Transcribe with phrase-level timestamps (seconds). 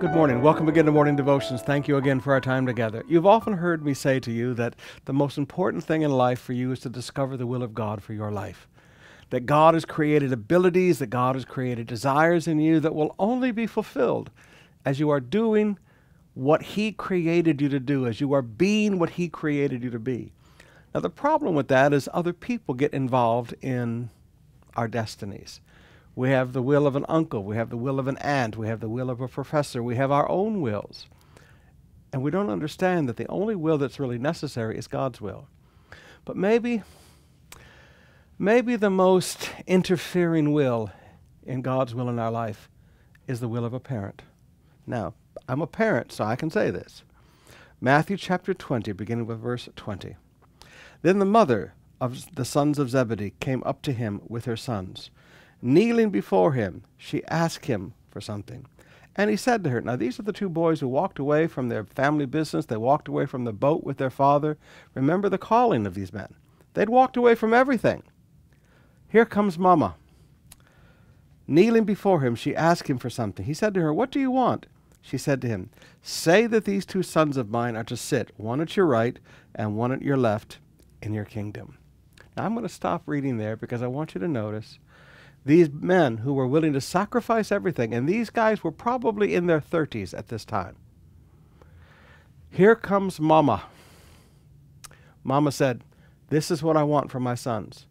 [0.00, 0.40] Good morning.
[0.40, 1.60] Welcome again to Morning Devotions.
[1.60, 3.04] Thank you again for our time together.
[3.06, 4.74] You've often heard me say to you that
[5.04, 8.02] the most important thing in life for you is to discover the will of God
[8.02, 8.66] for your life.
[9.28, 13.50] That God has created abilities, that God has created desires in you that will only
[13.50, 14.30] be fulfilled
[14.86, 15.78] as you are doing
[16.32, 19.98] what He created you to do, as you are being what He created you to
[19.98, 20.32] be.
[20.94, 24.08] Now, the problem with that is other people get involved in
[24.76, 25.60] our destinies.
[26.20, 28.66] We have the will of an uncle, we have the will of an aunt, we
[28.66, 31.06] have the will of a professor, we have our own wills.
[32.12, 35.48] And we don't understand that the only will that's really necessary is God's will.
[36.26, 36.82] But maybe,
[38.38, 40.90] maybe the most interfering will
[41.42, 42.68] in God's will in our life
[43.26, 44.20] is the will of a parent.
[44.86, 45.14] Now,
[45.48, 47.02] I'm a parent, so I can say this.
[47.80, 50.16] Matthew chapter 20, beginning with verse 20.
[51.00, 55.10] Then the mother of the sons of Zebedee came up to him with her sons.
[55.62, 58.66] Kneeling before him, she asked him for something.
[59.16, 61.68] And he said to her, Now these are the two boys who walked away from
[61.68, 62.66] their family business.
[62.66, 64.56] They walked away from the boat with their father.
[64.94, 66.34] Remember the calling of these men.
[66.74, 68.02] They'd walked away from everything.
[69.08, 69.96] Here comes Mama.
[71.46, 73.44] Kneeling before him, she asked him for something.
[73.44, 74.66] He said to her, What do you want?
[75.02, 78.60] She said to him, Say that these two sons of mine are to sit, one
[78.60, 79.18] at your right
[79.54, 80.58] and one at your left,
[81.02, 81.76] in your kingdom.
[82.36, 84.78] Now I'm going to stop reading there because I want you to notice
[85.44, 89.60] these men who were willing to sacrifice everything, and these guys were probably in their
[89.60, 90.76] 30s at this time.
[92.50, 93.62] Here comes Mama.
[95.24, 95.82] Mama said,
[96.28, 97.86] This is what I want for my sons.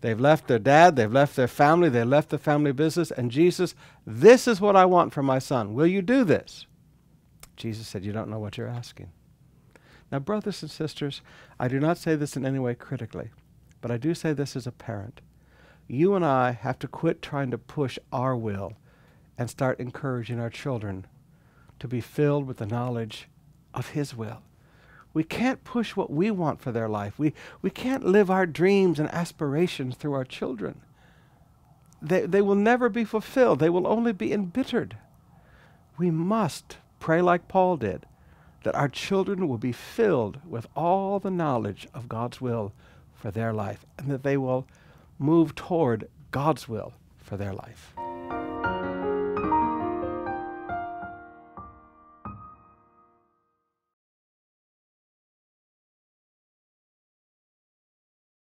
[0.00, 3.74] They've left their dad, they've left their family, they left the family business, and Jesus,
[4.06, 5.74] this is what I want for my son.
[5.74, 6.66] Will you do this?
[7.56, 9.10] Jesus said, You don't know what you're asking.
[10.10, 11.22] Now, brothers and sisters,
[11.58, 13.30] I do not say this in any way critically,
[13.80, 15.20] but I do say this as a parent
[15.92, 18.72] you and I have to quit trying to push our will
[19.36, 21.06] and start encouraging our children
[21.78, 23.28] to be filled with the knowledge
[23.74, 24.42] of His will.
[25.12, 27.18] We can't push what we want for their life.
[27.18, 30.80] We, we can't live our dreams and aspirations through our children.
[32.00, 34.96] They, they will never be fulfilled, they will only be embittered.
[35.98, 38.06] We must pray like Paul did
[38.64, 42.72] that our children will be filled with all the knowledge of God's will
[43.14, 44.66] for their life and that they will
[45.22, 47.94] move toward God's will for their life.